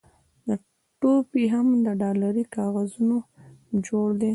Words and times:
ټوپ 0.99 1.27
یې 1.39 1.45
هم 1.53 1.67
له 1.85 1.91
ډالري 2.01 2.43
کاغذونو 2.55 3.17
جوړ 3.87 4.07
دی. 4.21 4.29